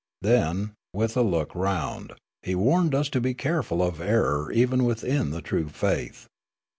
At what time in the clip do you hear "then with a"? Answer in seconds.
0.23-1.21